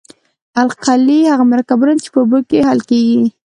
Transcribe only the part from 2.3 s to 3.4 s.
کې حل کیږي.